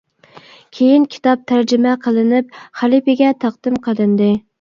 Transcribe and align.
كېيىن 0.77 1.03
كىتاب 1.15 1.43
تەرجىمە 1.51 1.93
قىلىنىپ، 2.05 2.57
خەلىپىگە 2.81 3.29
تەقدىم 3.45 3.77
قىلىندى. 3.89 4.31